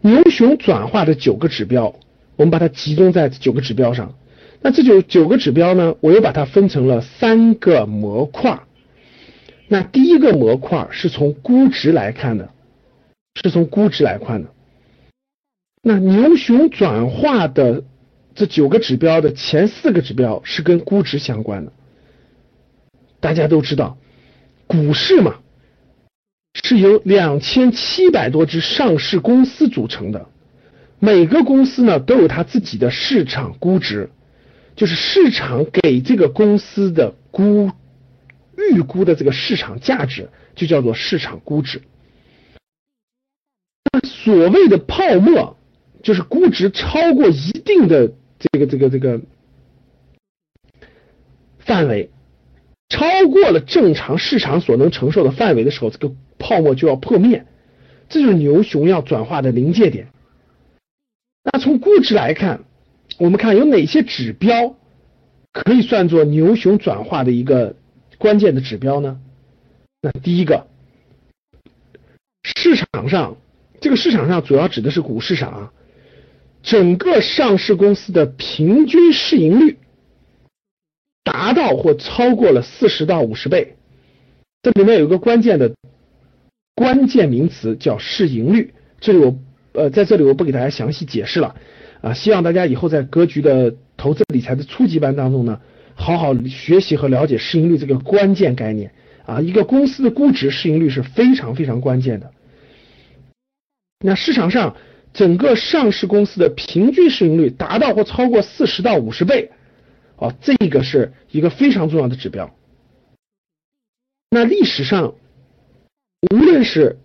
[0.00, 1.94] 牛熊转化的九个指标，
[2.36, 4.14] 我们把它集中在九个指标上。
[4.60, 8.60] 那这九九个指标呢，我又把它分成了三个模块。
[9.68, 12.50] 那第一个模块是从估值来看的，
[13.34, 14.50] 是从估值来看的。
[15.82, 17.82] 那牛熊转化的
[18.34, 21.72] 这九个指标的前四个指标是跟估值相关的。
[23.18, 23.98] 大家都知道，
[24.66, 25.36] 股市嘛。
[26.64, 30.28] 是由两千七百多只上市公司组成的，
[30.98, 34.10] 每个公司呢都有它自己的市场估值，
[34.74, 37.70] 就是市场给这个公司的估
[38.72, 41.82] 预估的这个市场价值，就叫做市场估值。
[43.92, 45.56] 那所谓的泡沫，
[46.02, 49.20] 就是估值超过一定的这个这个这个
[51.58, 52.10] 范围，
[52.88, 56.14] 超过了正常市场所能承受的范围的时候，这个。
[56.38, 57.46] 泡沫就要破灭，
[58.08, 60.08] 这就是牛熊要转化的临界点。
[61.42, 62.64] 那从估值来看，
[63.18, 64.76] 我们看有哪些指标
[65.52, 67.76] 可以算作牛熊转化的一个
[68.18, 69.20] 关键的指标呢？
[70.02, 70.66] 那第一个，
[72.42, 73.36] 市场上
[73.80, 75.72] 这个市场上主要指的是股市上啊，
[76.62, 79.78] 整个上市公司的平均市盈率
[81.24, 83.76] 达到或超过了四十到五十倍，
[84.62, 85.72] 这里面有一个关键的。
[86.76, 89.38] 关键名词叫市盈率，这里我
[89.72, 91.56] 呃在这里我不给大家详细解释了
[92.02, 95.58] 啊，希望大家以后在格局的投资理财的初级班当中呢，
[95.94, 98.92] 好好学习和了解市盈率这个关键概念
[99.24, 102.30] 啊，一个公司的估值市盈率是非常非常关键的。
[104.00, 104.76] 那市场上
[105.14, 109.50] 整个上市公司的平均市盈率达到或超过四十到五十倍，
[110.18, 112.54] 哦，这个是一个非常重要的指标。
[114.28, 115.14] 那历史上。
[116.30, 116.98] 无论是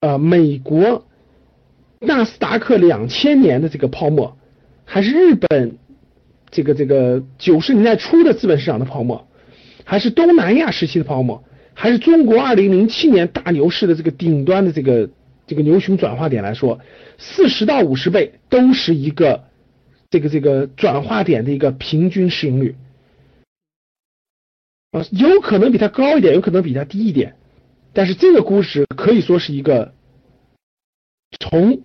[0.00, 1.06] 呃美国
[2.00, 4.36] 纳斯达克两千年的这个泡沫，
[4.84, 5.78] 还是日本
[6.50, 9.26] 这个这个九十年代初的资本市场的泡沫，
[9.84, 15.08] 还是东南亚时期的泡沫，还是中国二零零七年大牛市的这个顶端的这个
[15.46, 16.80] 这个牛熊转化点来说，
[17.18, 19.44] 四十到五十倍都是一个
[20.10, 22.76] 这个这个转化点的一个平均市盈率
[24.90, 27.36] 啊，有可能比它高一点，有可能比它低一点。
[27.96, 29.94] 但是这个估值可以说是一个
[31.40, 31.80] 从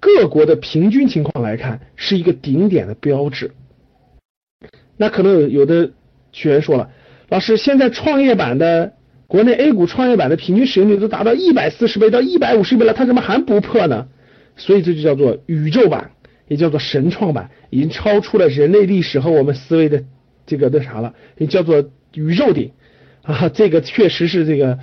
[0.00, 3.52] 各国的平均情况来看是一个顶点的标志。
[4.96, 5.92] 那可能有有的
[6.32, 6.90] 学员说了，
[7.28, 8.94] 老师，现在创业板的
[9.28, 14.08] 国内 A 股创业板的平均市盈率都达到一百四十倍到一百五十倍了，它怎么还不破呢？
[14.56, 16.10] 所以这就叫做宇宙版，
[16.48, 20.02] 也叫做神创版，已经超出了人类历史和我们思维的
[20.46, 22.72] 这个那啥了，也叫做宇宙顶
[23.24, 24.78] 啊，这个确实是这个。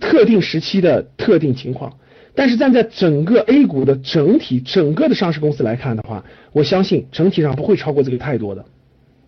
[0.00, 1.98] 特定时期的特定情况，
[2.34, 8.64] 但是站在整个 A 股的整体整个的上市公司来看的话，我相信整体上不会超过这个太多的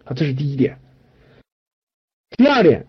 [0.05, 0.79] 啊，这是第一点。
[2.39, 2.87] 第二点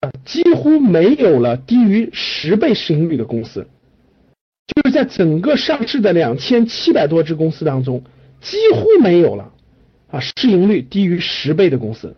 [0.00, 3.66] 啊，几乎没有了低于十倍市盈率的公司，
[4.66, 8.04] 就是在整个上市的两千七百多只公司当中，
[8.42, 9.50] 几乎没有了
[10.10, 12.16] 啊市盈率低于十倍的公司，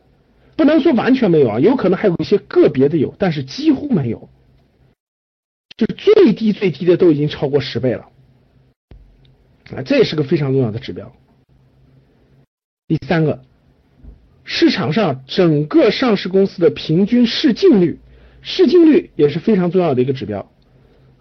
[0.56, 4.28] 不能说完全没有啊，有可能还有一些个别的有，但是几乎没有。
[5.76, 8.06] 就最低最低的都已经超过十倍了，
[9.74, 11.12] 啊，这也是个非常重要的指标。
[12.86, 13.42] 第三个，
[14.44, 17.98] 市场上整个上市公司的平均市净率，
[18.40, 20.48] 市净率也是非常重要的一个指标，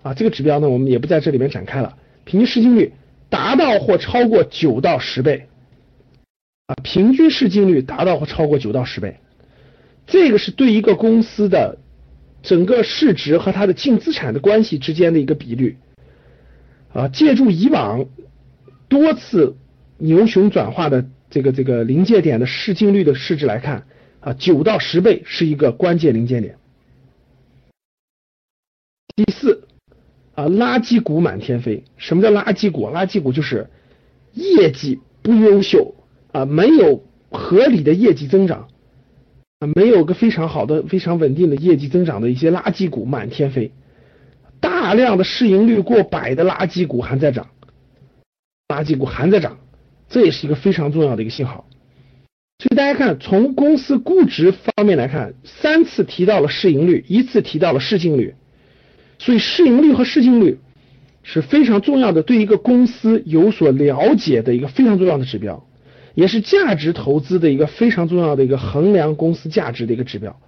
[0.03, 2.93] 啊，这个指标呢我们也不在这里面展开了，平均市净率
[3.29, 5.47] 达到或超过九到十倍，
[6.67, 9.17] 啊，平均市净率达到或超过九到十倍，
[10.05, 11.79] 这个是对一个公司的。
[12.45, 15.77] 整个市值和它的净资产的关系之间的一个比率
[16.91, 18.05] 啊，借助以往
[18.89, 19.55] 多次
[19.97, 23.87] 牛熊转化的这个这个临界点的市净率的市值来看
[24.19, 26.57] 啊，九到十倍是一个关键临界点。
[29.15, 29.69] 第四
[30.35, 31.85] 啊，垃圾股满天飞。
[31.95, 32.87] 什么叫垃圾股？
[32.87, 33.69] 垃圾股就是
[34.33, 35.95] 业绩不优秀
[36.33, 38.67] 啊，没有合理的业绩增长。
[39.67, 43.71] 没有个非常好的、非常稳定的业绩增长的一些垃圾股满天飞，
[44.59, 47.47] 大量的市盈率过百的垃圾股还在涨，
[48.67, 49.57] 垃圾股还在涨，
[50.09, 51.65] 这也是一个非常重要的一个信号。
[52.59, 58.35] 所以大家看，从公司估值方面来看，三次提到了市盈率，一次提到了市净率，
[59.19, 60.59] 所以市盈率和市净率
[61.23, 65.65] 是非常重要的，对一个公司有所了解的一个非常重要的指标。
[66.15, 70.39] 也是价值投资的一个非常重要的一个衡量公司价值的一个指标，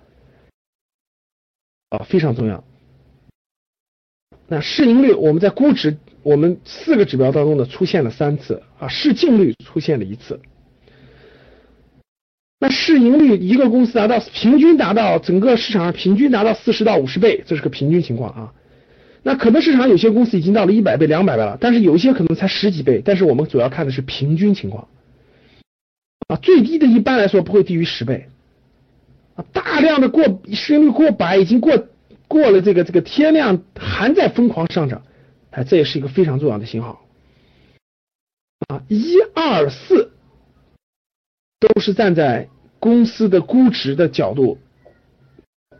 [1.89, 2.63] 啊，非常重要。
[4.47, 10.39] 那市盈率我们在估值我们四个指标当中呢出现了三次啊，市净率出现了一次。
[12.59, 18.53] 那市盈率一个公司达到平均达到整个市场上平均达到四十到五十倍，这是个平均情况啊。
[19.23, 23.01] 那可能市场有些公司已经到了一百倍、两百倍了，但是有一些可能才十几倍。
[23.03, 24.87] 但是我们主要看的是平均情况
[26.27, 28.29] 啊，最低的一般来说不会低于十倍
[29.35, 31.87] 啊，大量的过市盈率过百，已经过
[32.27, 35.03] 过了这个这个天量，还在疯狂上涨，
[35.51, 37.05] 哎，这也是一个非常重要的信号
[38.67, 38.81] 啊。
[38.87, 40.13] 一二四
[41.59, 42.49] 都是站在
[42.79, 44.57] 公司的估值的角度，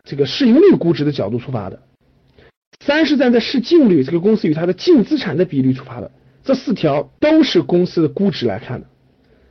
[0.04, 1.82] 这个市盈率估值的角度出发的。
[2.84, 6.12] 三是站在市净率这个公司与它的净资产的比率出发的，
[6.44, 8.86] 这四条都是公司的估值来看的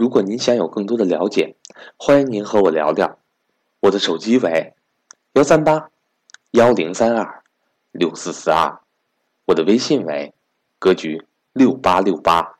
[0.00, 1.56] 如果您想有更多的了解，
[1.98, 3.18] 欢迎您和我聊聊。
[3.80, 4.72] 我的手机为
[5.34, 5.90] 幺三八
[6.52, 7.42] 幺零三二
[7.90, 8.80] 六四四二，
[9.44, 10.32] 我的微信为
[10.78, 12.59] 格局六八六八。